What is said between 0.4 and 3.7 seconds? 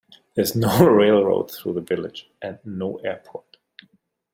is no railroad through the village, and no airport.